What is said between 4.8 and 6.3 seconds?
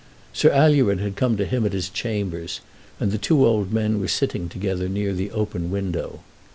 near the open window.